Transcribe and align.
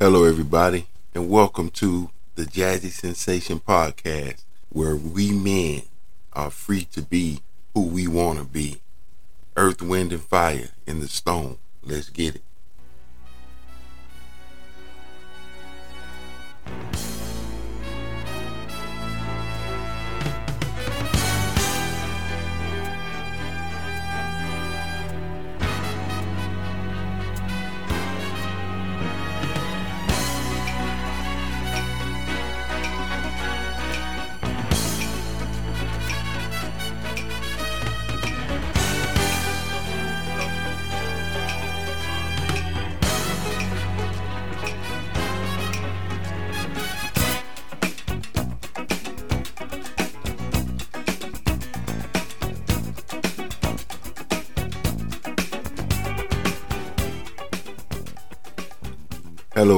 Hello, 0.00 0.22
everybody, 0.22 0.86
and 1.12 1.28
welcome 1.28 1.70
to 1.70 2.10
the 2.36 2.44
Jazzy 2.44 2.92
Sensation 2.92 3.58
Podcast, 3.58 4.44
where 4.68 4.94
we 4.94 5.32
men 5.32 5.82
are 6.32 6.52
free 6.52 6.84
to 6.92 7.02
be 7.02 7.40
who 7.74 7.82
we 7.82 8.06
want 8.06 8.38
to 8.38 8.44
be. 8.44 8.80
Earth, 9.56 9.82
wind, 9.82 10.12
and 10.12 10.22
fire 10.22 10.68
in 10.86 11.00
the 11.00 11.08
stone. 11.08 11.58
Let's 11.82 12.10
get 12.10 12.36
it. 12.36 12.42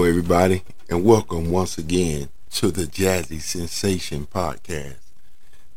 Everybody, 0.04 0.62
and 0.88 1.04
welcome 1.04 1.50
once 1.50 1.76
again 1.76 2.30
to 2.52 2.70
the 2.70 2.84
Jazzy 2.84 3.40
Sensation 3.40 4.26
Podcast. 4.26 4.96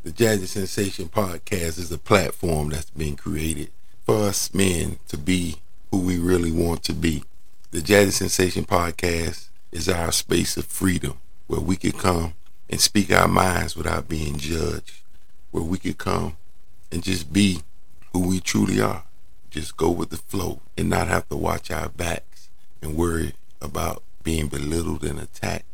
The 0.03 0.11
Jazzy 0.11 0.47
Sensation 0.47 1.09
Podcast 1.09 1.77
is 1.77 1.91
a 1.91 1.97
platform 1.97 2.69
that's 2.69 2.89
been 2.89 3.17
created 3.17 3.69
for 4.05 4.15
us 4.23 4.53
men 4.53 4.97
to 5.09 5.17
be 5.17 5.57
who 5.91 5.99
we 5.99 6.17
really 6.17 6.53
want 6.53 6.83
to 6.83 6.93
be. 6.93 7.25
The 7.71 7.81
Jazzy 7.81 8.13
Sensation 8.13 8.63
Podcast 8.63 9.49
is 9.73 9.89
our 9.89 10.11
space 10.13 10.55
of 10.55 10.65
freedom 10.65 11.17
where 11.47 11.61
we 11.61 11.75
could 11.75 11.97
come 11.97 12.33
and 12.69 12.79
speak 12.79 13.11
our 13.11 13.27
minds 13.27 13.75
without 13.75 14.07
being 14.07 14.37
judged, 14.37 15.01
where 15.51 15.63
we 15.63 15.77
could 15.77 15.97
come 15.97 16.37
and 16.91 17.03
just 17.03 17.33
be 17.33 17.61
who 18.13 18.27
we 18.29 18.39
truly 18.39 18.81
are. 18.81 19.03
Just 19.51 19.75
go 19.75 19.91
with 19.91 20.11
the 20.11 20.17
flow 20.17 20.61
and 20.77 20.89
not 20.89 21.07
have 21.07 21.27
to 21.27 21.35
watch 21.35 21.69
our 21.69 21.89
backs 21.89 22.49
and 22.81 22.95
worry 22.95 23.33
about 23.61 24.01
being 24.23 24.47
belittled 24.47 25.03
and 25.03 25.19
attacked 25.19 25.65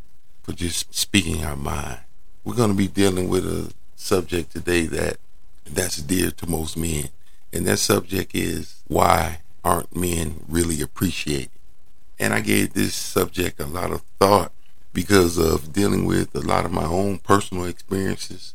for 0.41 0.53
just 0.53 0.93
speaking 0.93 1.43
our 1.43 1.55
mind. 1.55 1.99
We're 2.43 2.55
going 2.55 2.71
to 2.71 2.77
be 2.77 2.87
dealing 2.87 3.29
with 3.29 3.45
a 3.45 3.73
subject 3.95 4.51
today 4.51 4.87
that 4.87 5.17
that's 5.65 5.97
dear 5.97 6.31
to 6.31 6.49
most 6.49 6.77
men. 6.77 7.09
And 7.53 7.65
that 7.67 7.77
subject 7.77 8.35
is 8.35 8.81
why 8.87 9.39
aren't 9.63 9.95
men 9.95 10.43
really 10.47 10.81
appreciated? 10.81 11.51
And 12.19 12.33
I 12.33 12.41
gave 12.41 12.73
this 12.73 12.93
subject 12.95 13.59
a 13.59 13.65
lot 13.65 13.91
of 13.91 14.01
thought 14.19 14.51
because 14.93 15.37
of 15.37 15.71
dealing 15.71 16.05
with 16.05 16.35
a 16.35 16.41
lot 16.41 16.65
of 16.65 16.71
my 16.71 16.85
own 16.85 17.19
personal 17.19 17.65
experiences, 17.65 18.53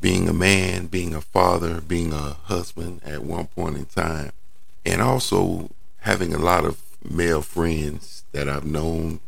being 0.00 0.28
a 0.28 0.32
man, 0.32 0.86
being 0.86 1.14
a 1.14 1.20
father, 1.20 1.80
being 1.80 2.12
a 2.12 2.36
husband 2.44 3.00
at 3.04 3.22
one 3.22 3.46
point 3.46 3.76
in 3.76 3.86
time, 3.86 4.32
and 4.84 5.00
also 5.00 5.70
having 6.00 6.34
a 6.34 6.38
lot 6.38 6.64
of 6.64 6.80
male 7.08 7.42
friends 7.42 8.24
that 8.32 8.48
I've 8.48 8.66
known, 8.66 9.20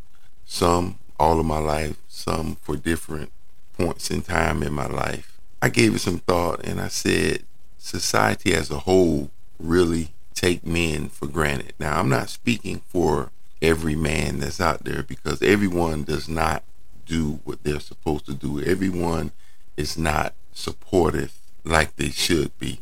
some 0.44 0.98
all 1.18 1.40
of 1.40 1.46
my 1.46 1.58
life, 1.58 1.96
some 2.08 2.56
for 2.56 2.76
different 2.76 3.32
points 3.76 4.10
in 4.10 4.22
time 4.22 4.62
in 4.62 4.72
my 4.72 4.86
life. 4.86 5.38
I 5.62 5.68
gave 5.68 5.94
it 5.94 6.00
some 6.00 6.18
thought 6.18 6.64
and 6.64 6.80
I 6.80 6.88
said, 6.88 7.44
society 7.78 8.54
as 8.54 8.70
a 8.70 8.80
whole 8.80 9.30
really 9.58 10.12
take 10.34 10.66
men 10.66 11.08
for 11.08 11.26
granted. 11.26 11.74
Now, 11.78 11.98
I'm 11.98 12.08
not 12.08 12.28
speaking 12.28 12.82
for 12.86 13.30
every 13.62 13.94
man 13.96 14.40
that's 14.40 14.60
out 14.60 14.84
there 14.84 15.02
because 15.02 15.40
everyone 15.42 16.04
does 16.04 16.28
not 16.28 16.64
do 17.06 17.40
what 17.44 17.62
they're 17.62 17.80
supposed 17.80 18.26
to 18.26 18.34
do. 18.34 18.60
Everyone 18.62 19.32
is 19.76 19.96
not 19.96 20.34
supportive 20.52 21.34
like 21.64 21.96
they 21.96 22.10
should 22.10 22.56
be. 22.58 22.78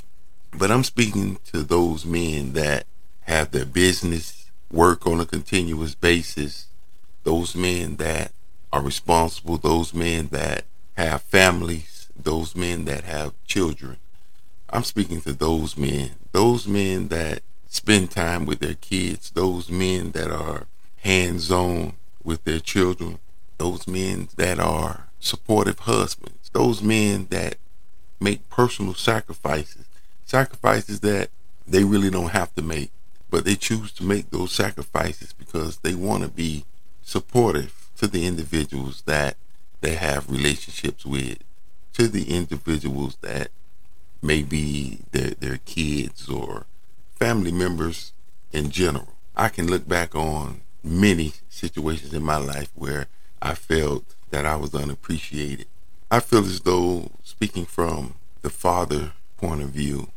But 0.52 0.70
I'm 0.70 0.84
speaking 0.84 1.38
to 1.52 1.62
those 1.62 2.04
men 2.04 2.52
that 2.52 2.86
have 3.22 3.50
their 3.50 3.64
business 3.64 4.41
work 4.72 5.06
on 5.06 5.20
a 5.20 5.26
continuous 5.26 5.94
basis, 5.94 6.66
those 7.24 7.54
men 7.54 7.96
that 7.96 8.32
are 8.72 8.82
responsible, 8.82 9.58
those 9.58 9.92
men 9.92 10.28
that 10.28 10.64
have 10.96 11.22
families, 11.22 12.08
those 12.16 12.56
men 12.56 12.86
that 12.86 13.04
have 13.04 13.34
children. 13.46 13.98
I'm 14.70 14.84
speaking 14.84 15.20
to 15.22 15.34
those 15.34 15.76
men, 15.76 16.12
those 16.32 16.66
men 16.66 17.08
that 17.08 17.42
spend 17.68 18.10
time 18.10 18.46
with 18.46 18.60
their 18.60 18.74
kids, 18.74 19.30
those 19.30 19.70
men 19.70 20.12
that 20.12 20.30
are 20.30 20.66
hands 20.96 21.50
on 21.50 21.92
with 22.24 22.44
their 22.44 22.60
children, 22.60 23.18
those 23.58 23.86
men 23.86 24.28
that 24.36 24.58
are 24.58 25.08
supportive 25.20 25.80
husbands, 25.80 26.50
those 26.52 26.82
men 26.82 27.26
that 27.30 27.56
make 28.20 28.48
personal 28.48 28.94
sacrifices, 28.94 29.84
sacrifices 30.24 31.00
that 31.00 31.28
they 31.66 31.84
really 31.84 32.10
don't 32.10 32.30
have 32.30 32.54
to 32.54 32.62
make 32.62 32.90
but 33.32 33.46
they 33.46 33.56
choose 33.56 33.90
to 33.90 34.04
make 34.04 34.28
those 34.28 34.52
sacrifices 34.52 35.32
because 35.32 35.78
they 35.78 35.94
want 35.94 36.22
to 36.22 36.28
be 36.28 36.66
supportive 37.00 37.88
to 37.96 38.06
the 38.06 38.26
individuals 38.26 39.02
that 39.06 39.38
they 39.80 39.94
have 39.94 40.30
relationships 40.30 41.06
with, 41.06 41.38
to 41.94 42.08
the 42.08 42.24
individuals 42.36 43.16
that 43.22 43.48
may 44.20 44.42
be 44.42 44.98
their, 45.12 45.30
their 45.30 45.56
kids 45.64 46.28
or 46.28 46.66
family 47.16 47.50
members 47.50 48.12
in 48.52 48.70
general. 48.70 49.14
I 49.34 49.48
can 49.48 49.66
look 49.66 49.88
back 49.88 50.14
on 50.14 50.60
many 50.84 51.32
situations 51.48 52.12
in 52.12 52.22
my 52.22 52.36
life 52.36 52.70
where 52.74 53.06
I 53.40 53.54
felt 53.54 54.14
that 54.28 54.44
I 54.44 54.56
was 54.56 54.74
unappreciated. 54.74 55.68
I 56.10 56.20
feel 56.20 56.44
as 56.44 56.60
though, 56.60 57.10
speaking 57.24 57.64
from 57.64 58.16
the 58.42 58.50
father 58.50 59.12
point 59.38 59.62
of 59.62 59.70
view, 59.70 60.10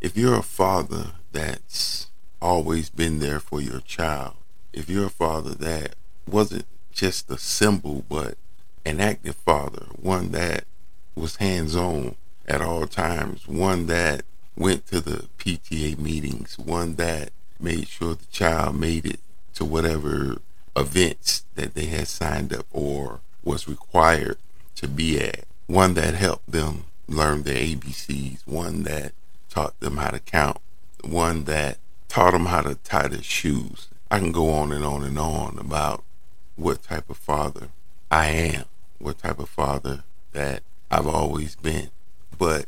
if 0.00 0.16
you're 0.16 0.38
a 0.38 0.42
father 0.42 1.14
that's 1.32 2.06
always 2.42 2.90
been 2.90 3.20
there 3.20 3.40
for 3.40 3.60
your 3.60 3.80
child. 3.80 4.34
If 4.72 4.90
you're 4.90 5.06
a 5.06 5.10
father 5.10 5.54
that 5.54 5.94
wasn't 6.26 6.66
just 6.90 7.30
a 7.30 7.38
symbol, 7.38 8.04
but 8.08 8.36
an 8.84 9.00
active 9.00 9.36
father, 9.36 9.86
one 9.94 10.32
that 10.32 10.64
was 11.14 11.36
hands 11.36 11.76
on 11.76 12.16
at 12.46 12.60
all 12.60 12.86
times, 12.86 13.46
one 13.46 13.86
that 13.86 14.24
went 14.56 14.86
to 14.88 15.00
the 15.00 15.28
PTA 15.38 15.98
meetings, 15.98 16.58
one 16.58 16.96
that 16.96 17.30
made 17.60 17.86
sure 17.86 18.14
the 18.14 18.26
child 18.26 18.78
made 18.78 19.06
it 19.06 19.20
to 19.54 19.64
whatever 19.64 20.38
events 20.76 21.44
that 21.54 21.74
they 21.74 21.86
had 21.86 22.08
signed 22.08 22.52
up 22.52 22.66
or 22.72 23.20
was 23.44 23.68
required 23.68 24.36
to 24.74 24.88
be 24.88 25.20
at, 25.20 25.44
one 25.66 25.94
that 25.94 26.14
helped 26.14 26.50
them 26.50 26.84
learn 27.06 27.42
their 27.42 27.56
ABCs, 27.56 28.46
one 28.46 28.82
that 28.82 29.12
taught 29.48 29.78
them 29.80 29.98
how 29.98 30.10
to 30.10 30.18
count, 30.18 30.58
one 31.04 31.44
that 31.44 31.78
taught 32.12 32.32
them 32.32 32.44
how 32.44 32.60
to 32.60 32.74
tie 32.74 33.08
their 33.08 33.22
shoes. 33.22 33.88
I 34.10 34.18
can 34.18 34.32
go 34.32 34.50
on 34.50 34.70
and 34.70 34.84
on 34.84 35.02
and 35.02 35.18
on 35.18 35.56
about 35.58 36.04
what 36.56 36.82
type 36.82 37.08
of 37.08 37.16
father 37.16 37.68
I 38.10 38.26
am, 38.26 38.64
what 38.98 39.16
type 39.16 39.38
of 39.38 39.48
father 39.48 40.04
that 40.32 40.62
I've 40.90 41.06
always 41.06 41.56
been. 41.56 41.88
But 42.36 42.66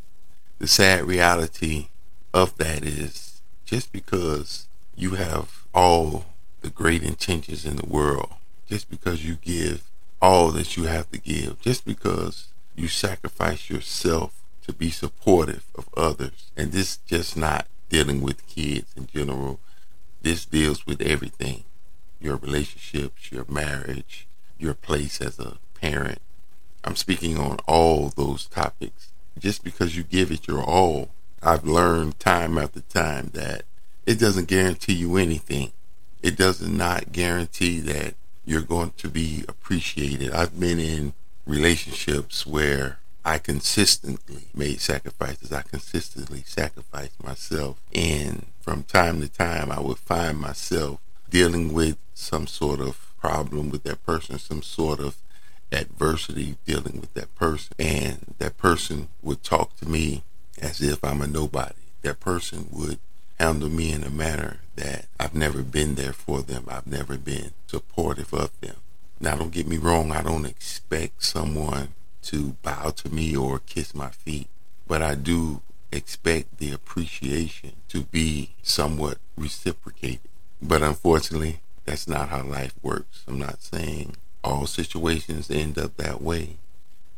the 0.58 0.66
sad 0.66 1.04
reality 1.04 1.88
of 2.32 2.56
that 2.56 2.84
is 2.84 3.42
just 3.66 3.92
because 3.92 4.66
you 4.96 5.16
have 5.16 5.66
all 5.74 6.24
the 6.62 6.70
great 6.70 7.02
intentions 7.02 7.66
in 7.66 7.76
the 7.76 7.86
world, 7.86 8.32
just 8.66 8.88
because 8.88 9.26
you 9.26 9.34
give 9.42 9.82
all 10.22 10.52
that 10.52 10.78
you 10.78 10.84
have 10.84 11.10
to 11.10 11.18
give, 11.18 11.60
just 11.60 11.84
because 11.84 12.46
you 12.74 12.88
sacrifice 12.88 13.68
yourself 13.68 14.40
to 14.66 14.72
be 14.72 14.88
supportive 14.88 15.66
of 15.74 15.90
others, 15.94 16.50
and 16.56 16.72
this 16.72 16.96
just 17.06 17.36
not 17.36 17.66
dealing 17.94 18.20
with 18.20 18.44
kids 18.48 18.92
in 18.96 19.06
general. 19.06 19.60
This 20.20 20.44
deals 20.44 20.84
with 20.84 21.00
everything 21.00 21.62
your 22.20 22.36
relationships, 22.36 23.30
your 23.30 23.44
marriage, 23.48 24.26
your 24.58 24.74
place 24.74 25.20
as 25.20 25.38
a 25.38 25.58
parent. 25.80 26.18
I'm 26.82 26.96
speaking 26.96 27.38
on 27.38 27.58
all 27.68 28.08
those 28.08 28.46
topics. 28.46 29.12
Just 29.38 29.62
because 29.62 29.96
you 29.96 30.02
give 30.02 30.32
it 30.32 30.48
your 30.48 30.60
all, 30.60 31.10
I've 31.40 31.64
learned 31.64 32.18
time 32.18 32.58
after 32.58 32.80
time 32.80 33.30
that 33.34 33.62
it 34.06 34.18
doesn't 34.18 34.48
guarantee 34.48 34.94
you 34.94 35.16
anything. 35.16 35.70
It 36.20 36.36
does 36.36 36.66
not 36.66 37.12
guarantee 37.12 37.78
that 37.80 38.14
you're 38.44 38.62
going 38.62 38.94
to 38.96 39.08
be 39.08 39.44
appreciated. 39.46 40.32
I've 40.32 40.58
been 40.58 40.80
in 40.80 41.12
relationships 41.46 42.44
where 42.44 42.98
I 43.24 43.38
consistently 43.38 44.48
made 44.54 44.80
sacrifices. 44.80 45.50
I 45.50 45.62
consistently 45.62 46.42
sacrificed 46.46 47.22
myself. 47.22 47.80
And 47.94 48.46
from 48.60 48.82
time 48.82 49.20
to 49.22 49.28
time, 49.28 49.72
I 49.72 49.80
would 49.80 49.98
find 49.98 50.38
myself 50.38 51.00
dealing 51.30 51.72
with 51.72 51.96
some 52.12 52.46
sort 52.46 52.80
of 52.80 53.12
problem 53.18 53.70
with 53.70 53.82
that 53.84 54.04
person, 54.04 54.38
some 54.38 54.62
sort 54.62 55.00
of 55.00 55.16
adversity 55.72 56.56
dealing 56.66 57.00
with 57.00 57.14
that 57.14 57.34
person. 57.34 57.72
And 57.78 58.34
that 58.38 58.58
person 58.58 59.08
would 59.22 59.42
talk 59.42 59.74
to 59.78 59.88
me 59.88 60.22
as 60.60 60.82
if 60.82 61.02
I'm 61.02 61.22
a 61.22 61.26
nobody. 61.26 61.74
That 62.02 62.20
person 62.20 62.68
would 62.70 62.98
handle 63.38 63.70
me 63.70 63.90
in 63.92 64.04
a 64.04 64.10
manner 64.10 64.58
that 64.76 65.06
I've 65.18 65.34
never 65.34 65.62
been 65.62 65.94
there 65.94 66.12
for 66.12 66.42
them. 66.42 66.66
I've 66.68 66.86
never 66.86 67.16
been 67.16 67.52
supportive 67.66 68.34
of 68.34 68.50
them. 68.60 68.76
Now, 69.18 69.36
don't 69.36 69.52
get 69.52 69.66
me 69.66 69.78
wrong, 69.78 70.12
I 70.12 70.22
don't 70.22 70.44
expect 70.44 71.24
someone 71.24 71.94
to 72.24 72.56
bow 72.62 72.90
to 72.90 73.08
me 73.08 73.36
or 73.36 73.58
kiss 73.58 73.94
my 73.94 74.10
feet, 74.10 74.48
but 74.86 75.02
I 75.02 75.14
do 75.14 75.62
expect 75.92 76.58
the 76.58 76.72
appreciation 76.72 77.72
to 77.88 78.02
be 78.02 78.50
somewhat 78.62 79.18
reciprocated. 79.36 80.20
But 80.60 80.82
unfortunately, 80.82 81.60
that's 81.84 82.08
not 82.08 82.30
how 82.30 82.42
life 82.42 82.74
works. 82.82 83.22
I'm 83.28 83.38
not 83.38 83.62
saying 83.62 84.16
all 84.42 84.66
situations 84.66 85.50
end 85.50 85.78
up 85.78 85.96
that 85.96 86.20
way, 86.20 86.56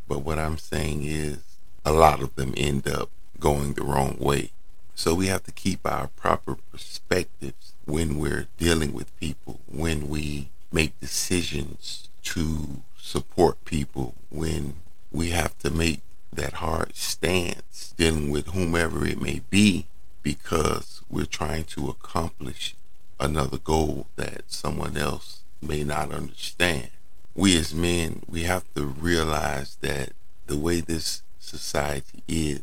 but 0.09 0.21
what 0.21 0.39
I'm 0.39 0.59
saying 0.59 1.05
is 1.05 1.39
a 1.85 1.93
lot 1.93 2.23
of 2.23 2.35
them 2.35 2.53
end 2.57 2.87
up 2.87 3.11
going 3.39 3.75
the 3.75 3.85
wrong 3.85 4.17
way. 4.19 4.51
So 4.95 5.15
we 5.15 5.27
have 5.27 5.45
to 5.45 5.53
keep 5.53 5.87
our 5.87 6.09
proper 6.09 6.57
perspectives 6.73 7.75
when 7.85 8.19
we're 8.19 8.49
dealing 8.57 8.93
with 8.93 9.19
people, 9.21 9.61
when 9.71 10.09
we 10.09 10.49
make 10.73 10.99
decisions 11.01 12.09
to 12.25 12.83
support 12.99 13.65
people, 13.65 14.15
when 14.31 14.75
we 15.17 15.31
have 15.31 15.57
to 15.59 15.71
make 15.71 16.03
that 16.31 16.55
hard 16.55 16.95
stance 16.95 17.95
dealing 17.97 18.31
with 18.31 18.49
whomever 18.49 19.07
it 19.07 19.21
may 19.21 19.41
be 19.49 19.87
because 20.23 21.01
we're 21.09 21.25
trying 21.25 21.65
to 21.65 21.89
accomplish 21.89 22.75
another 23.19 23.57
goal 23.57 24.07
that 24.17 24.43
someone 24.49 24.97
else 24.99 25.41
may 25.63 25.83
not 25.83 26.13
understand. 26.13 26.91
We 27.35 27.57
as 27.57 27.75
men, 27.75 28.25
we 28.29 28.43
have 28.43 28.65
to 28.75 28.85
realize 28.85 29.79
that 29.81 30.11
the 30.49 30.59
way 30.59 30.81
this 30.81 31.23
society 31.39 32.23
is, 32.29 32.61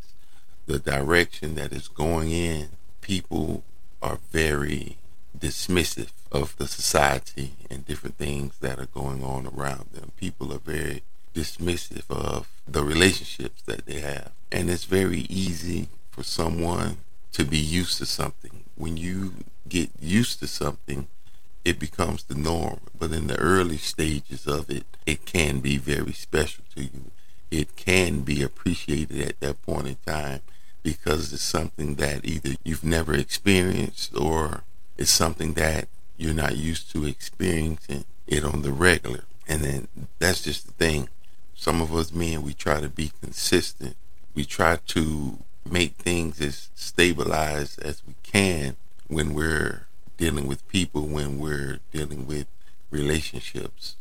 the 0.67 0.77
direction 0.77 1.55
that 1.55 1.73
it's 1.73 1.87
going 1.87 2.29
in, 2.29 2.69
people 3.01 3.63
are 3.99 4.19
very 4.31 4.97
dismissive 5.37 6.11
of 6.31 6.55
the 6.57 6.67
society 6.67 7.53
and 7.71 7.87
different 7.87 8.17
things 8.17 8.59
that 8.59 8.79
are 8.79 8.85
going 8.93 9.23
on 9.23 9.47
around 9.47 9.87
them. 9.93 10.11
People 10.17 10.53
are 10.53 10.59
very 10.59 11.01
dismissive 11.33 12.09
of 12.09 12.47
the 12.67 12.83
relationships 12.83 13.61
that 13.63 13.85
they 13.85 13.99
have. 13.99 14.31
And 14.51 14.69
it's 14.69 14.85
very 14.85 15.21
easy 15.21 15.89
for 16.11 16.23
someone 16.23 16.97
to 17.33 17.43
be 17.43 17.57
used 17.57 17.97
to 17.97 18.05
something. 18.05 18.63
When 18.75 18.97
you 18.97 19.33
get 19.67 19.89
used 19.99 20.39
to 20.39 20.47
something, 20.47 21.07
it 21.65 21.79
becomes 21.79 22.23
the 22.23 22.35
norm. 22.35 22.81
But 22.97 23.11
in 23.11 23.27
the 23.27 23.37
early 23.39 23.77
stages 23.77 24.45
of 24.45 24.69
it, 24.69 24.85
it 25.05 25.25
can 25.25 25.59
be 25.59 25.77
very 25.77 26.13
special 26.13 26.63
to 26.75 26.83
you. 26.83 27.11
It 27.49 27.75
can 27.75 28.21
be 28.21 28.41
appreciated 28.41 29.21
at 29.21 29.39
that 29.41 29.61
point 29.61 29.87
in 29.87 29.97
time 30.05 30.41
because 30.81 31.31
it's 31.31 31.41
something 31.41 31.95
that 31.95 32.25
either 32.25 32.55
you've 32.63 32.83
never 32.83 33.13
experienced 33.13 34.15
or 34.15 34.63
it's 34.97 35.11
something 35.11 35.53
that 35.53 35.87
you're 36.17 36.33
not 36.33 36.57
used 36.57 36.91
to 36.91 37.05
experiencing 37.05 38.05
it 38.27 38.43
on 38.43 38.61
the 38.61 38.71
regular. 38.71 39.23
And 39.47 39.61
then 39.63 39.87
that's 40.19 40.43
just 40.43 40.65
the 40.65 40.73
thing. 40.73 41.09
Some 41.55 41.81
of 41.81 41.95
us 41.95 42.11
men, 42.11 42.41
we 42.41 42.53
try 42.53 42.81
to 42.81 42.89
be 42.89 43.11
consistent. 43.21 43.95
We 44.35 44.45
try 44.45 44.77
to 44.87 45.39
make 45.69 45.95
things 45.95 46.41
as 46.41 46.69
stabilized 46.75 47.81
as 47.81 48.01
we 48.05 48.15
can 48.23 48.75
when 49.07 49.33
we're 49.33 49.87
dealing 50.17 50.47
with 50.47 50.67
people, 50.67 51.07
when 51.07 51.39
we're 51.39 51.79
dealing 51.91 52.25
with 52.27 52.47
relationships. 52.89 53.95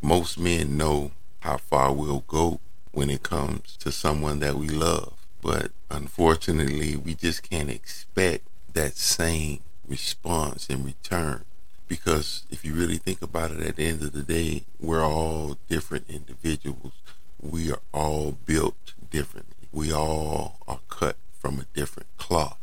Most 0.00 0.38
men 0.38 0.76
know 0.76 1.12
how 1.40 1.56
far 1.56 1.92
we'll 1.92 2.24
go 2.26 2.60
when 2.92 3.10
it 3.10 3.22
comes 3.22 3.76
to 3.76 3.92
someone 3.92 4.40
that 4.40 4.56
we 4.56 4.68
love. 4.68 5.14
But 5.40 5.70
unfortunately, 5.90 6.96
we 6.96 7.14
just 7.14 7.48
can't 7.48 7.70
expect 7.70 8.44
that 8.72 8.96
same 8.96 9.60
response 9.86 10.68
in 10.68 10.84
return. 10.84 11.44
Because 11.88 12.44
if 12.50 12.64
you 12.64 12.74
really 12.74 12.98
think 12.98 13.22
about 13.22 13.50
it, 13.50 13.60
at 13.60 13.76
the 13.76 13.86
end 13.86 14.02
of 14.02 14.12
the 14.12 14.22
day, 14.22 14.64
we're 14.78 15.04
all 15.04 15.56
different 15.68 16.04
individuals. 16.08 16.92
We 17.40 17.72
are 17.72 17.80
all 17.92 18.32
built 18.44 18.92
differently. 19.10 19.68
We 19.72 19.92
all 19.92 20.58
are 20.68 20.80
cut 20.88 21.16
from 21.38 21.58
a 21.58 21.78
different 21.78 22.08
cloth. 22.18 22.58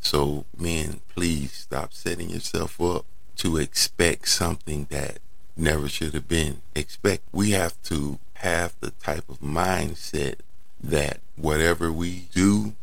So, 0.00 0.44
men, 0.56 1.00
please 1.08 1.52
stop 1.52 1.92
setting 1.92 2.30
yourself 2.30 2.80
up 2.80 3.04
to 3.36 3.56
expect 3.56 4.28
something 4.28 4.86
that 4.90 5.18
never 5.56 5.88
should 5.88 6.14
have 6.14 6.28
been 6.28 6.62
expect. 6.74 7.22
We 7.32 7.50
have 7.52 7.80
to 7.84 8.18
have 8.34 8.74
the 8.80 8.90
type 8.90 9.28
of 9.28 9.40
mindset 9.40 10.36
that 10.82 11.20
whatever 11.36 11.90
we 11.90 12.28
do, 12.32 12.74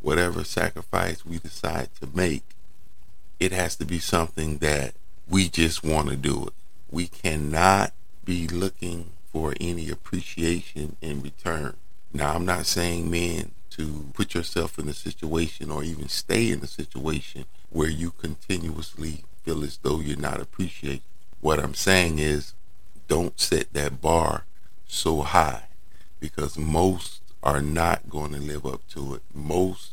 whatever 0.00 0.44
sacrifice 0.44 1.24
we 1.24 1.38
decide 1.38 1.88
to 2.00 2.08
make, 2.14 2.42
it 3.38 3.52
has 3.52 3.76
to 3.76 3.84
be 3.84 3.98
something 3.98 4.58
that 4.58 4.94
we 5.28 5.48
just 5.48 5.84
want 5.84 6.08
to 6.08 6.16
do 6.16 6.46
it. 6.46 6.52
We 6.90 7.08
cannot 7.08 7.92
be 8.24 8.46
looking 8.48 9.10
for 9.32 9.54
any 9.60 9.90
appreciation 9.90 10.96
in 11.00 11.22
return. 11.22 11.76
Now, 12.12 12.34
I'm 12.34 12.44
not 12.44 12.66
saying, 12.66 13.10
men, 13.10 13.50
to 13.70 14.06
put 14.14 14.34
yourself 14.34 14.78
in 14.78 14.88
a 14.88 14.94
situation 14.94 15.70
or 15.70 15.84
even 15.84 16.08
stay 16.08 16.50
in 16.50 16.60
a 16.62 16.66
situation 16.66 17.44
where 17.70 17.90
you 17.90 18.12
continuously 18.12 19.24
feel 19.44 19.62
as 19.62 19.78
though 19.78 20.00
you're 20.00 20.16
not 20.16 20.40
appreciated. 20.40 21.02
What 21.40 21.58
I'm 21.58 21.74
saying 21.74 22.18
is, 22.18 22.54
don't 23.08 23.38
set 23.38 23.72
that 23.74 24.00
bar 24.00 24.44
so 24.86 25.22
high 25.22 25.64
because 26.18 26.58
most 26.58 27.20
are 27.42 27.60
not 27.60 28.08
going 28.08 28.32
to 28.32 28.40
live 28.40 28.64
up 28.64 28.80
to 28.88 29.14
it. 29.14 29.22
Most 29.34 29.92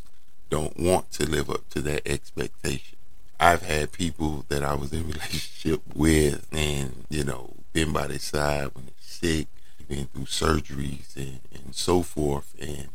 don't 0.50 0.80
want 0.80 1.12
to 1.14 1.26
live 1.26 1.50
up 1.50 1.70
to 1.72 1.82
that 1.82 2.08
expectation. 2.08 2.98
I've 3.40 3.64
had 3.64 3.92
people 3.92 4.46
that 4.50 4.64
I 4.64 4.74
was 4.74 4.94
in 4.94 5.08
relationship 5.08 5.82
with 5.94 6.48
and, 6.52 7.06
you 7.10 7.24
know, 7.24 7.54
been 7.74 7.92
by 7.92 8.08
their 8.08 8.20
side 8.20 8.70
when 8.74 8.86
they're 8.86 8.94
sick, 9.00 9.48
been 9.88 10.06
through 10.08 10.26
surgeries 10.26 11.16
and, 11.16 11.40
and 11.54 11.76
so 11.76 12.02
forth, 12.02 12.56
and 12.60 12.90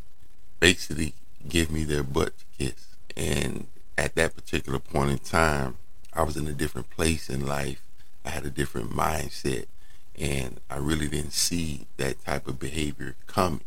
basically 0.61 1.15
give 1.49 1.71
me 1.71 1.85
their 1.85 2.03
butt 2.03 2.33
to 2.39 2.45
kiss. 2.59 2.97
And 3.17 3.67
at 3.97 4.15
that 4.15 4.35
particular 4.35 4.79
point 4.79 5.11
in 5.11 5.19
time, 5.19 5.77
I 6.13 6.23
was 6.23 6.37
in 6.37 6.47
a 6.47 6.53
different 6.53 6.91
place 6.91 7.29
in 7.29 7.47
life. 7.47 7.83
I 8.25 8.31
had 8.31 8.45
a 8.45 8.51
different 8.51 8.91
mindset, 8.91 9.67
and 10.19 10.61
I 10.71 10.77
really 10.77 11.09
didn't 11.09 11.33
see 11.33 11.87
that 11.97 12.25
type 12.25 12.49
of 12.49 12.59
behavior 12.59 13.17
coming. 13.27 13.63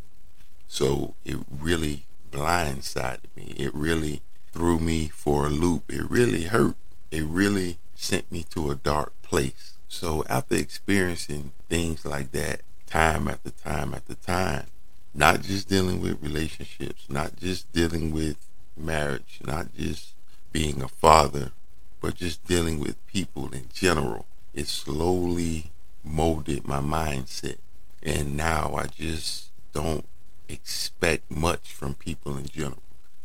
So 0.68 1.14
it 1.24 1.36
really 1.50 2.06
blindsided 2.30 3.34
me. 3.36 3.54
It 3.56 3.74
really 3.74 4.22
threw 4.52 4.78
me 4.78 5.08
for 5.08 5.46
a 5.46 5.50
loop. 5.50 5.90
It 5.92 6.10
really 6.10 6.44
hurt. 6.44 6.76
It 7.10 7.24
really 7.24 7.78
sent 7.94 8.30
me 8.30 8.44
to 8.50 8.70
a 8.70 8.74
dark 8.74 9.12
place. 9.22 9.74
So 9.88 10.24
after 10.28 10.54
experiencing 10.56 11.52
things 11.68 12.04
like 12.04 12.32
that 12.32 12.62
time 12.86 13.28
after 13.28 13.50
time 13.50 13.94
after 13.94 14.14
time, 14.14 14.66
not 15.14 15.42
just 15.42 15.68
dealing 15.68 16.00
with 16.00 16.22
relationships, 16.22 17.06
not 17.08 17.36
just 17.36 17.70
dealing 17.72 18.12
with 18.12 18.36
marriage, 18.76 19.40
not 19.44 19.74
just 19.74 20.14
being 20.50 20.82
a 20.82 20.88
father, 20.88 21.52
but 22.00 22.14
just 22.14 22.44
dealing 22.44 22.80
with 22.80 23.06
people 23.06 23.52
in 23.52 23.68
general, 23.72 24.26
it 24.54 24.68
slowly 24.68 25.70
molded 26.04 26.66
my 26.66 26.80
mindset. 26.80 27.56
And 28.02 28.36
now 28.36 28.74
I 28.74 28.86
just 28.86 29.50
don't 29.72 30.06
expect 30.48 31.30
much 31.30 31.72
from 31.72 31.94
people 31.94 32.36
in 32.36 32.46
general. 32.46 32.82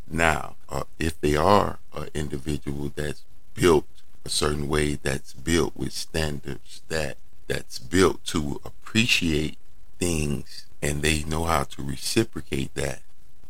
Now, 0.09 0.55
uh, 0.69 0.83
if 0.99 1.19
they 1.19 1.35
are 1.35 1.79
an 1.93 2.09
individual 2.13 2.91
that's 2.95 3.23
built 3.53 3.85
a 4.23 4.29
certain 4.29 4.67
way, 4.67 4.95
that's 4.95 5.33
built 5.33 5.75
with 5.75 5.91
standards, 5.91 6.81
that 6.87 7.17
that's 7.47 7.79
built 7.79 8.23
to 8.25 8.61
appreciate 8.65 9.57
things, 9.99 10.65
and 10.81 11.01
they 11.01 11.23
know 11.23 11.45
how 11.45 11.63
to 11.63 11.81
reciprocate 11.81 12.73
that, 12.75 13.01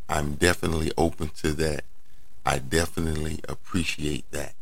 I'm 0.10 0.36
definitely 0.36 0.92
open 0.98 1.30
to 1.42 1.52
that. 1.54 1.84
I 2.46 2.60
definitely 2.60 3.42
appreciate 3.50 4.30
that. 4.32 4.54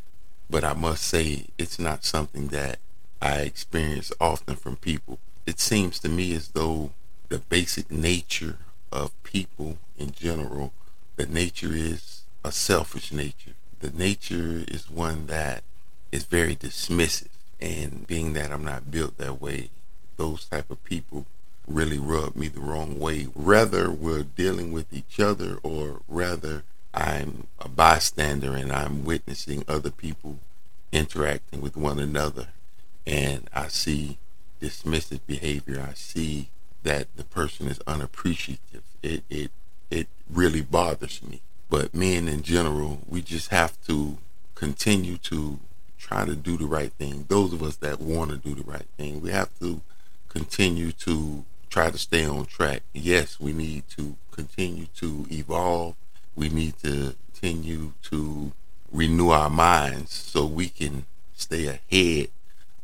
But 0.49 0.63
I 0.63 0.73
must 0.73 1.03
say, 1.03 1.47
it's 1.57 1.77
not 1.77 2.03
something 2.03 2.47
that 2.47 2.79
I 3.21 3.41
experience 3.41 4.11
often 4.19 4.55
from 4.55 4.75
people. 4.77 5.19
It 5.45 5.59
seems 5.59 5.99
to 5.99 6.09
me 6.09 6.33
as 6.33 6.49
though 6.49 6.91
the 7.29 7.39
basic 7.39 7.91
nature 7.91 8.57
of 8.91 9.11
people 9.23 9.77
in 9.97 10.11
general, 10.11 10.73
the 11.15 11.25
nature 11.25 11.73
is 11.73 12.21
a 12.43 12.51
selfish 12.51 13.11
nature. 13.11 13.53
The 13.79 13.91
nature 13.91 14.63
is 14.67 14.89
one 14.89 15.27
that 15.27 15.63
is 16.11 16.25
very 16.25 16.55
dismissive. 16.55 17.27
And 17.59 18.05
being 18.05 18.33
that 18.33 18.51
I'm 18.51 18.63
not 18.63 18.91
built 18.91 19.17
that 19.17 19.41
way, 19.41 19.69
those 20.17 20.45
type 20.45 20.69
of 20.69 20.83
people 20.83 21.25
really 21.67 21.97
rub 21.97 22.35
me 22.35 22.47
the 22.47 22.59
wrong 22.59 22.99
way. 22.99 23.27
Rather 23.33 23.89
we're 23.89 24.23
dealing 24.23 24.71
with 24.71 24.93
each 24.93 25.19
other 25.19 25.57
or 25.63 26.01
rather 26.07 26.63
I'm 26.93 27.47
a 27.59 27.67
bystander 27.67 28.55
and 28.55 28.71
I'm 28.71 29.03
witnessing 29.03 29.63
other 29.67 29.91
people 29.91 30.39
interacting 30.91 31.61
with 31.61 31.75
one 31.75 31.99
another 31.99 32.49
and 33.05 33.49
I 33.53 33.67
see 33.67 34.17
dismissive 34.61 35.21
behavior. 35.27 35.85
I 35.87 35.93
see 35.93 36.49
that 36.83 37.07
the 37.15 37.23
person 37.23 37.67
is 37.67 37.81
unappreciative. 37.87 38.83
It 39.01 39.23
it 39.29 39.51
it 39.89 40.07
really 40.29 40.61
bothers 40.61 41.21
me. 41.23 41.41
But 41.69 41.93
men 41.93 42.27
in 42.27 42.41
general, 42.43 42.99
we 43.07 43.21
just 43.21 43.49
have 43.49 43.79
to 43.87 44.17
continue 44.53 45.17
to 45.17 45.59
try 45.97 46.25
to 46.25 46.35
do 46.35 46.57
the 46.57 46.67
right 46.67 46.91
thing. 46.93 47.25
Those 47.27 47.53
of 47.53 47.63
us 47.63 47.77
that 47.77 47.99
want 47.99 48.31
to 48.31 48.37
do 48.37 48.55
the 48.55 48.69
right 48.69 48.85
thing, 48.97 49.21
we 49.21 49.31
have 49.31 49.49
to 49.59 49.81
continue 50.29 50.91
to 50.91 51.45
try 51.69 51.89
to 51.89 51.97
stay 51.97 52.25
on 52.25 52.45
track. 52.45 52.83
Yes, 52.93 53.39
we 53.39 53.51
need 53.51 53.83
to 53.97 54.15
continue 54.31 54.85
to 54.97 55.25
evolve. 55.31 55.95
We 56.35 56.49
need 56.49 56.77
to 56.83 57.15
continue 57.31 57.93
to 58.03 58.51
renew 58.91 59.29
our 59.29 59.49
minds 59.49 60.13
so 60.13 60.45
we 60.45 60.69
can 60.69 61.05
stay 61.35 61.67
ahead 61.67 62.29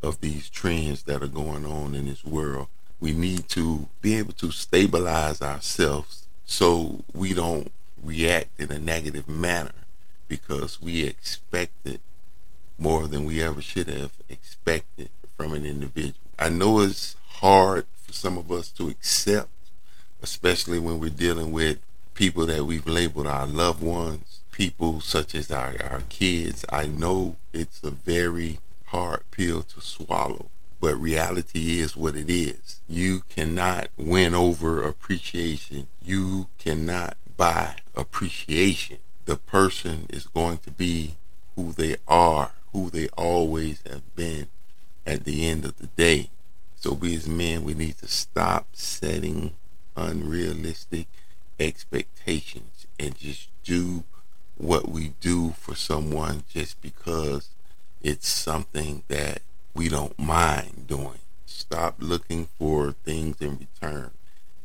of 0.01 0.20
these 0.20 0.50
trends 0.50 1.03
that 1.03 1.22
are 1.22 1.27
going 1.27 1.65
on 1.65 1.93
in 1.93 2.05
this 2.08 2.25
world. 2.25 2.67
We 3.00 3.13
need 3.13 3.48
to 3.50 3.88
be 4.01 4.17
able 4.17 4.34
to 4.34 4.51
stabilize 4.51 5.41
ourselves 5.41 6.27
so 6.51 7.00
we 7.13 7.34
don't 7.34 7.72
react 8.03 8.60
in 8.60 8.70
a 8.74 8.77
negative 8.77 9.29
manner 9.29 9.72
because 10.27 10.81
we 10.81 11.03
expected 11.03 12.01
more 12.77 13.08
than 13.08 13.24
we 13.24 13.41
ever 13.41 13.62
should 13.62 13.88
have 13.88 14.12
expected 14.27 15.10
from 15.38 15.53
an 15.53 15.65
individual. 15.65 16.15
I 16.38 16.50
know 16.50 16.81
it's 16.81 17.15
hard 17.36 17.86
for 18.05 18.12
some 18.12 18.38
of 18.38 18.51
us 18.51 18.67
to 18.72 18.89
accept, 18.89 19.48
especially 20.22 20.77
when 20.77 21.00
we're 21.00 21.10
dealing 21.10 21.53
with 21.53 21.79
people 22.15 22.46
that 22.48 22.65
we've 22.65 22.86
labeled 22.86 23.27
our 23.27 23.48
loved 23.48 23.81
ones, 23.81 24.41
people 24.51 25.00
such 25.00 25.34
as 25.34 25.51
our, 25.51 25.75
our 25.81 26.03
kids. 26.10 26.65
I 26.70 26.86
know 26.86 27.38
it's 27.53 27.81
a 27.81 27.91
very 27.91 28.60
hard 28.88 29.24
pill 29.31 29.63
to 29.63 29.79
swallow, 29.79 30.48
but 30.82 31.00
reality 31.00 31.80
is 31.80 31.96
what 31.96 32.16
it 32.16 32.30
is. 32.30 32.82
You 32.90 33.22
cannot 33.30 33.90
win 33.98 34.34
over 34.34 34.82
appreciation. 34.82 35.88
You 36.04 36.48
cannot 36.58 37.18
buy 37.38 37.76
appreciation. 37.96 38.98
The 39.26 39.38
person 39.38 40.08
is 40.10 40.26
going 40.26 40.58
to 40.60 40.72
be 40.72 41.18
who 41.56 41.72
they 41.72 41.98
are, 42.08 42.54
who 42.74 42.90
they 42.90 43.10
always 43.10 43.84
have 43.88 44.16
been 44.16 44.48
at 45.06 45.24
the 45.24 45.48
end 45.48 45.66
of 45.66 45.78
the 45.78 45.88
day. 45.88 46.32
So 46.76 46.94
we 46.94 47.16
as 47.16 47.28
men, 47.28 47.64
we 47.64 47.76
need 47.76 48.00
to 48.00 48.08
stop 48.08 48.70
setting 48.74 49.54
unrealistic 49.96 51.06
expectations 51.60 52.88
and 53.00 53.16
just 53.16 53.50
do 53.64 54.04
what 54.58 54.90
we 54.90 55.14
do 55.22 55.52
for 55.52 55.76
someone 55.76 56.44
just 56.52 56.82
because 56.82 57.50
it's 58.02 58.28
something 58.28 59.04
that 59.08 59.44
we 59.74 59.90
don't 59.90 60.18
mind 60.20 60.88
doing. 60.88 61.20
Stop 61.46 61.96
looking 62.00 62.48
for 62.58 62.94
things 63.04 63.38
in 63.42 63.58
return. 63.58 64.12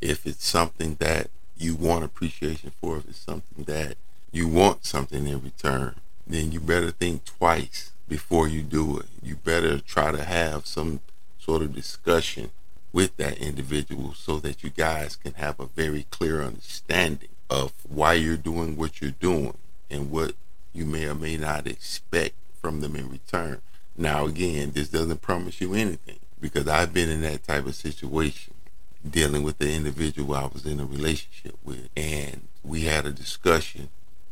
If 0.00 0.26
it's 0.26 0.46
something 0.46 0.96
that 0.96 1.30
you 1.56 1.74
want 1.74 2.04
appreciation 2.04 2.72
for, 2.80 2.98
if 2.98 3.08
it's 3.08 3.18
something 3.18 3.64
that 3.64 3.96
you 4.32 4.48
want 4.48 4.84
something 4.84 5.26
in 5.26 5.42
return, 5.42 5.96
then 6.26 6.52
you 6.52 6.60
better 6.60 6.90
think 6.90 7.24
twice 7.24 7.92
before 8.08 8.48
you 8.48 8.62
do 8.62 8.98
it. 8.98 9.06
You 9.22 9.36
better 9.36 9.78
try 9.78 10.12
to 10.12 10.24
have 10.24 10.66
some 10.66 11.00
sort 11.38 11.62
of 11.62 11.74
discussion 11.74 12.50
with 12.92 13.16
that 13.16 13.38
individual 13.38 14.14
so 14.14 14.38
that 14.40 14.62
you 14.62 14.70
guys 14.70 15.16
can 15.16 15.34
have 15.34 15.60
a 15.60 15.66
very 15.66 16.06
clear 16.10 16.42
understanding 16.42 17.28
of 17.48 17.72
why 17.88 18.14
you're 18.14 18.36
doing 18.36 18.76
what 18.76 19.00
you're 19.00 19.10
doing 19.10 19.56
and 19.90 20.10
what 20.10 20.34
you 20.72 20.84
may 20.84 21.06
or 21.06 21.14
may 21.14 21.36
not 21.36 21.66
expect 21.66 22.34
from 22.60 22.80
them 22.80 22.96
in 22.96 23.08
return. 23.08 23.60
Now, 23.98 24.26
again, 24.26 24.72
this 24.72 24.88
doesn't 24.88 25.22
promise 25.22 25.60
you 25.60 25.74
anything 25.74 26.18
because 26.40 26.68
I've 26.68 26.92
been 26.92 27.08
in 27.08 27.22
that 27.22 27.44
type 27.44 27.66
of 27.66 27.74
situation 27.74 28.54
dealing 29.08 29.42
with 29.42 29.58
the 29.58 29.72
individual 29.72 30.34
I 30.34 30.46
was 30.46 30.66
in 30.66 30.80
a 30.80 30.84
relationship 30.84 31.56
with. 31.64 31.88
And 31.96 32.48
we 32.62 32.82
had 32.82 33.06
a 33.06 33.12
discussion, 33.12 33.88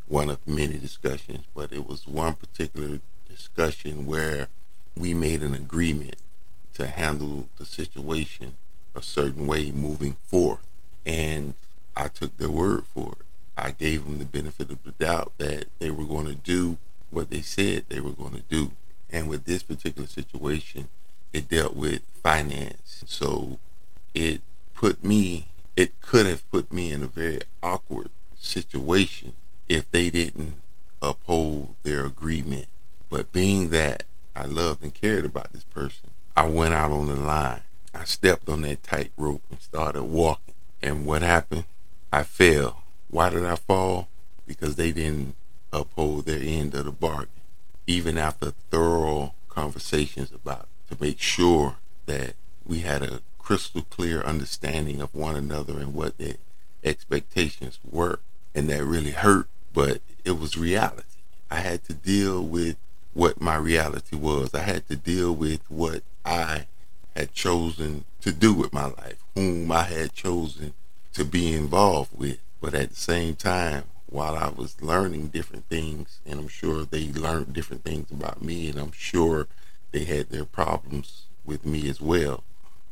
one 0.07 0.29
of 0.29 0.47
many 0.47 0.79
discussions, 0.79 1.45
but 1.55 1.73
it 1.73 1.87
was 1.87 2.07
one 2.07 2.35
particular 2.35 3.01
discussion 3.29 4.07
where 4.07 4.49
we 4.97 5.15
made 5.15 5.43
an 5.43 5.55
agreement 5.55 6.17
to 6.75 6.87
handle 6.87 7.49
the 7.57 7.65
situation 7.65 8.57
a 8.95 9.03
certain 9.03 9.47
way 9.47 9.71
moving 9.71 10.17
forth. 10.25 10.67
And 11.07 11.55
I 11.97 12.09
took 12.09 12.37
their 12.37 12.51
word 12.51 12.85
for 12.93 13.13
it. 13.13 13.27
I 13.57 13.71
gave 13.71 14.05
them 14.05 14.19
the 14.19 14.25
benefit 14.25 14.71
of 14.71 14.83
the 14.83 14.93
doubt 14.93 15.33
that 15.39 15.67
they 15.79 15.91
were 15.91 16.05
going 16.05 16.27
to 16.27 16.35
do 16.35 16.79
what 17.11 17.31
they 17.31 17.43
said 17.43 17.85
they 17.89 18.01
were 18.01 18.11
going 18.11 18.35
to 18.35 18.43
do. 18.49 18.73
And 19.15 19.29
with 19.29 19.45
this 19.45 19.63
particular 19.63 20.09
situation, 20.09 20.89
it 21.33 21.49
dealt 21.49 21.77
with 21.77 22.03
finance. 22.21 23.05
So 23.07 23.61
it 24.13 24.43
put 24.75 25.05
me, 25.05 25.47
it 25.77 26.01
could 26.01 26.27
have 26.27 26.51
put 26.51 26.73
me 26.73 26.91
in 26.91 27.05
a 27.05 27.07
very 27.07 27.39
awkward 27.63 28.11
situation 28.37 29.35
if 29.69 29.89
they 29.93 30.11
didn't 30.11 30.55
uphold 31.01 31.77
their 31.85 32.05
agreement. 32.05 32.67
But 33.09 33.31
being 33.31 33.69
that 33.69 34.03
I 34.35 34.47
loved 34.47 34.83
and 34.83 34.93
cared 34.93 35.25
about 35.25 35.53
this 35.53 35.63
person, 35.63 36.11
I 36.37 36.47
went 36.47 36.75
out 36.75 36.91
on 36.91 37.07
the 37.07 37.15
line. 37.15 37.61
I 37.95 38.03
stepped 38.07 38.49
on 38.49 38.63
that 38.63 38.83
tightrope 38.83 39.43
and 39.49 39.61
started 39.61 40.03
walking. 40.03 40.55
And 40.83 41.07
what 41.07 41.23
happened? 41.23 41.67
I 42.13 42.25
fell. 42.25 42.83
Why 43.11 43.31
did 43.31 43.45
I 43.45 43.55
fall? 43.55 44.09
Because 44.45 44.75
they 44.75 44.91
didn't 44.91 45.37
uphold 45.73 46.27
their 46.27 46.41
end 46.43 46.75
of 46.75 46.87
the 46.87 46.91
bargain. 46.91 47.29
Even 47.87 48.17
after 48.19 48.53
thorough 48.71 49.35
conversations 49.49 50.33
about 50.33 50.69
to 50.91 50.97
make 51.01 51.21
sure 51.21 51.77
that 52.07 52.35
we 52.67 52.81
had 52.81 53.03
a 53.03 53.21
crystal 53.39 53.83
clear 53.83 54.23
understanding 54.23 55.01
of 55.01 55.15
one 55.15 55.37
another 55.37 55.79
and 55.79 55.95
what 55.95 56.17
their 56.19 56.37
expectations 56.83 57.79
were. 57.89 58.21
And 58.55 58.69
that 58.71 58.85
really 58.85 59.11
hurt, 59.11 59.49
but 59.73 60.01
it 60.25 60.39
was 60.39 60.57
reality. 60.57 61.03
I 61.51 61.57
had 61.57 61.85
to 61.85 61.95
deal 61.95 62.43
with 62.43 62.77
what 63.13 63.41
my 63.41 63.57
reality 63.57 64.17
was. 64.17 64.55
I 64.55 64.63
had 64.63 64.89
to 64.89 64.97
deal 64.97 65.35
with 65.35 65.61
what 65.69 66.03
I 66.25 66.67
had 67.15 67.33
chosen 67.33 68.05
to 68.23 68.33
do 68.33 68.55
with 68.55 68.73
my 68.73 68.87
life, 68.87 69.23
whom 69.35 69.71
I 69.71 69.85
had 69.85 70.15
chosen 70.15 70.73
to 71.13 71.25
be 71.25 71.53
involved 71.53 72.17
with. 72.17 72.39
But 72.61 72.75
at 72.75 72.91
the 72.91 72.97
same 72.97 73.37
time, 73.37 73.85
while 74.07 74.37
I 74.37 74.49
was 74.49 74.81
learning 74.81 75.29
different 75.29 75.69
things, 75.69 76.19
and 76.27 76.39
I'm 76.39 76.49
sure 76.49 76.85
they 76.85 77.09
learned 77.09 77.53
different 77.53 77.85
things 77.85 78.11
about 78.11 78.43
me, 78.43 78.69
and 78.69 78.79
I'm 78.79 78.93
sure 78.93 79.49
they 79.93 80.05
had 80.05 80.31
their 80.31 80.45
problems 80.45 81.25
with 81.45 81.65
me 81.65 81.89
as 81.89 82.01
well. 82.01 82.45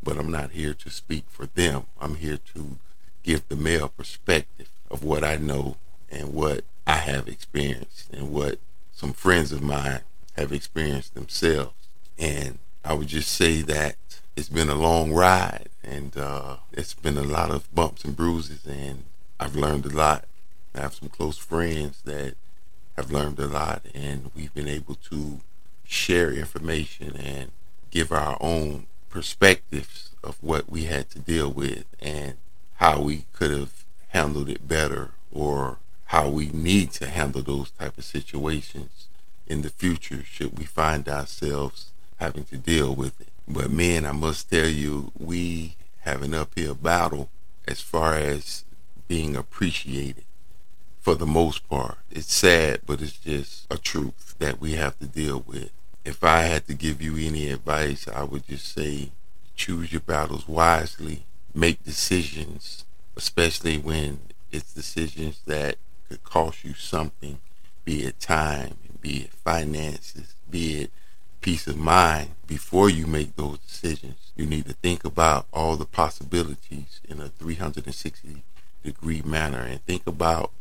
But 0.02 0.18
I'm 0.18 0.30
not 0.30 0.50
here 0.50 0.74
to 0.74 0.90
speak 0.90 1.24
for 1.28 1.46
them. 1.46 1.86
I'm 2.00 2.16
here 2.16 2.38
to 2.54 2.78
give 3.22 3.48
the 3.48 3.56
male 3.56 3.88
perspective 3.88 4.68
of 4.90 5.04
what 5.04 5.24
I 5.24 5.36
know 5.36 5.76
and 6.10 6.34
what 6.34 6.64
I 6.86 6.96
have 6.96 7.28
experienced 7.28 8.12
and 8.12 8.32
what 8.32 8.58
some 8.92 9.12
friends 9.12 9.52
of 9.52 9.62
mine 9.62 10.00
have 10.36 10.52
experienced 10.52 11.14
themselves. 11.14 11.74
And 12.18 12.58
I 12.84 12.94
would 12.94 13.08
just 13.08 13.32
say 13.32 13.62
that 13.62 13.96
it's 14.36 14.48
been 14.48 14.68
a 14.68 14.74
long 14.74 15.12
ride 15.12 15.68
and 15.84 16.16
uh, 16.16 16.56
it's 16.72 16.94
been 16.94 17.16
a 17.18 17.22
lot 17.22 17.50
of 17.50 17.72
bumps 17.74 18.04
and 18.04 18.16
bruises 18.16 18.66
and 18.66 19.04
I've 19.38 19.56
learned 19.56 19.86
a 19.86 19.90
lot. 19.90 20.24
I 20.74 20.80
have 20.80 20.94
some 20.94 21.08
close 21.08 21.36
friends 21.36 22.00
that 22.04 22.34
have 22.96 23.10
learned 23.10 23.38
a 23.38 23.46
lot 23.46 23.84
and 23.94 24.30
we've 24.34 24.54
been 24.54 24.68
able 24.68 24.94
to 25.10 25.40
share 25.84 26.32
information 26.32 27.16
and 27.16 27.50
give 27.90 28.10
our 28.10 28.38
own 28.40 28.86
perspectives 29.10 30.10
of 30.24 30.36
what 30.40 30.70
we 30.70 30.84
had 30.84 31.10
to 31.10 31.18
deal 31.18 31.50
with 31.50 31.84
and 32.00 32.34
how 32.76 33.00
we 33.00 33.26
could 33.32 33.50
have 33.50 33.84
handled 34.08 34.48
it 34.48 34.66
better 34.66 35.10
or 35.30 35.78
how 36.06 36.28
we 36.28 36.48
need 36.48 36.92
to 36.92 37.06
handle 37.06 37.42
those 37.42 37.70
type 37.72 37.98
of 37.98 38.04
situations 38.04 39.08
in 39.46 39.62
the 39.62 39.70
future 39.70 40.22
should 40.24 40.58
we 40.58 40.64
find 40.64 41.08
ourselves 41.08 41.90
having 42.16 42.44
to 42.44 42.56
deal 42.56 42.94
with 42.94 43.20
it. 43.20 43.28
But 43.46 43.70
men, 43.70 44.06
I 44.06 44.12
must 44.12 44.50
tell 44.50 44.68
you, 44.68 45.12
we 45.18 45.76
have 46.00 46.22
an 46.22 46.32
uphill 46.32 46.74
battle 46.74 47.28
as 47.66 47.80
far 47.80 48.14
as 48.14 48.64
being 49.08 49.36
appreciated 49.36 50.24
for 51.02 51.16
the 51.16 51.26
most 51.26 51.68
part. 51.68 51.98
It's 52.10 52.32
sad, 52.32 52.82
but 52.86 53.02
it's 53.02 53.18
just 53.18 53.66
a 53.68 53.76
truth 53.76 54.36
that 54.38 54.60
we 54.60 54.74
have 54.74 54.98
to 55.00 55.06
deal 55.06 55.42
with. 55.44 55.70
If 56.04 56.22
I 56.22 56.42
had 56.42 56.66
to 56.68 56.74
give 56.74 57.02
you 57.02 57.16
any 57.16 57.50
advice, 57.50 58.06
I 58.08 58.22
would 58.22 58.46
just 58.46 58.72
say 58.72 59.10
choose 59.56 59.92
your 59.92 60.00
battles 60.00 60.48
wisely, 60.48 61.24
make 61.54 61.84
decisions, 61.84 62.84
especially 63.16 63.78
when 63.78 64.20
it's 64.52 64.72
decisions 64.72 65.40
that 65.46 65.76
could 66.08 66.22
cost 66.22 66.64
you 66.64 66.74
something, 66.74 67.38
be 67.84 68.04
it 68.04 68.20
time, 68.20 68.76
be 69.00 69.22
it 69.24 69.32
finances, 69.32 70.34
be 70.48 70.82
it 70.82 70.90
peace 71.40 71.66
of 71.66 71.76
mind 71.76 72.30
before 72.46 72.88
you 72.88 73.08
make 73.08 73.34
those 73.34 73.58
decisions. 73.58 74.30
You 74.36 74.46
need 74.46 74.66
to 74.66 74.74
think 74.74 75.04
about 75.04 75.46
all 75.52 75.76
the 75.76 75.84
possibilities 75.84 77.00
in 77.08 77.20
a 77.20 77.28
360 77.28 78.44
degree 78.84 79.22
manner 79.24 79.62
and 79.62 79.84
think 79.84 80.06
about 80.06 80.52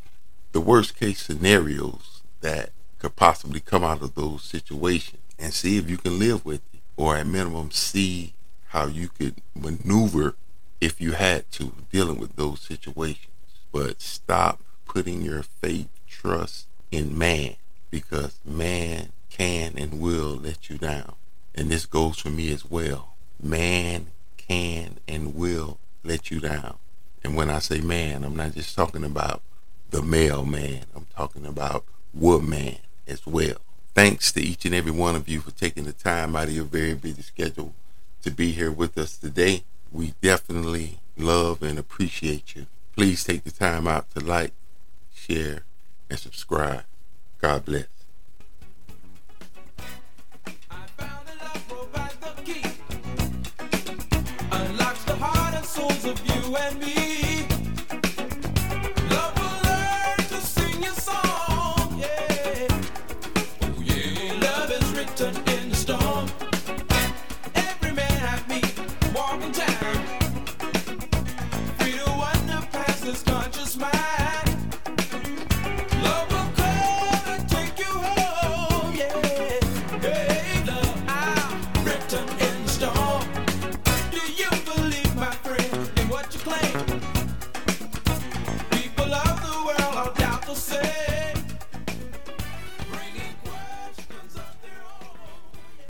the 0.52 0.62
worst 0.62 0.96
case 0.98 1.22
scenarios 1.22 2.22
that 2.42 2.72
could 3.00 3.16
possibly 3.16 3.60
come 3.60 3.84
out 3.84 4.02
of 4.02 4.16
those 4.16 4.44
situations 4.44 5.22
and 5.40 5.54
see 5.54 5.78
if 5.78 5.90
you 5.90 5.98
can 5.98 6.20
live 6.20 6.46
with 6.46 6.62
it 6.74 6.80
or 6.98 7.16
at 7.16 7.26
minimum 7.26 7.72
see 7.72 8.34
how 8.68 8.86
you 8.86 9.08
could 9.08 9.36
maneuver 9.56 10.36
if 10.80 11.02
you 11.02 11.14
had 11.14 11.50
to 11.52 11.74
dealing 11.92 12.20
with 12.20 12.36
those 12.36 12.62
situations. 12.62 13.28
But 13.72 14.02
stop 14.02 14.62
putting 14.86 15.22
your 15.22 15.44
faith, 15.44 15.90
trust 16.08 16.68
in 16.92 17.18
man 17.18 17.56
because 17.90 18.40
man 18.46 19.10
can 19.30 19.78
and 19.78 20.00
will 20.00 20.36
let 20.36 20.70
you 20.70 20.78
down. 20.78 21.14
And 21.56 21.70
this 21.70 21.86
goes 21.86 22.20
for 22.20 22.30
me 22.30 22.52
as 22.52 22.70
well. 22.70 23.16
Man 23.42 24.08
can 24.38 24.98
and 25.08 25.36
will 25.36 25.80
let 26.04 26.32
you 26.32 26.40
down. 26.40 26.78
And 27.24 27.36
when 27.36 27.50
I 27.50 27.60
say 27.60 27.82
man, 27.82 28.24
I'm 28.24 28.36
not 28.36 28.54
just 28.54 28.76
talking 28.76 29.04
about 29.04 29.42
the 29.92 30.02
mailman. 30.02 30.86
I'm 30.96 31.06
talking 31.16 31.46
about 31.46 31.86
woman 32.14 32.78
as 33.08 33.28
well. 33.28 33.58
Thanks 33.94 34.32
to 34.32 34.42
each 34.42 34.66
and 34.66 34.74
every 34.74 34.92
one 34.92 35.16
of 35.16 35.28
you 35.28 35.42
for 35.42 35.52
taking 35.52 35.84
the 35.84 35.94
time 35.94 36.36
out 36.36 36.48
of 36.48 36.56
your 36.56 36.64
very 36.64 36.94
busy 36.94 37.22
schedule 37.22 37.74
to 38.24 38.32
be 38.32 38.54
here 38.54 38.72
with 38.72 38.98
us 38.98 39.18
today. 39.18 39.64
We 39.92 40.14
definitely 40.22 41.00
love 41.18 41.62
and 41.62 41.78
appreciate 41.78 42.56
you. 42.56 42.68
Please 42.96 43.24
take 43.24 43.44
the 43.44 43.52
time 43.52 43.88
out 43.88 44.10
to 44.12 44.22
like, 44.22 44.54
share, 45.14 45.64
and 46.10 46.18
subscribe. 46.18 46.86
God 47.40 47.66
bless. 47.66 47.88
conscious 56.02 56.80
mind. 56.80 57.01